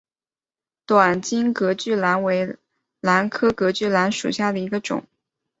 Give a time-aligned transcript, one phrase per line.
[0.87, 2.57] 短茎隔距兰为
[3.01, 5.03] 兰科隔距兰属下的一个种。